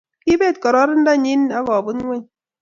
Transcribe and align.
Kiibet 0.23 0.55
kororonindo 0.59 1.11
nyi 1.23 1.33
agobut 1.57 1.95
ingweny 2.01 2.27